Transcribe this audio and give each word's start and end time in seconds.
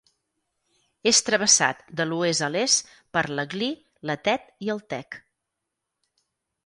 És 1.11 1.19
travessat, 1.27 1.83
de 1.99 2.07
l'oest 2.07 2.45
a 2.47 2.49
l'est, 2.55 2.89
per 3.17 3.25
l'Aglí, 3.35 3.69
la 4.11 4.17
Tet 4.29 4.49
i 4.69 4.73
el 4.77 4.83
Tec. 4.95 5.21